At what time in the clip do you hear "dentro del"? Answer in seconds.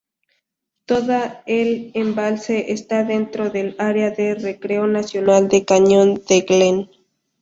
3.03-3.75